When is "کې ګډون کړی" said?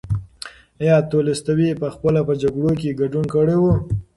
2.79-3.57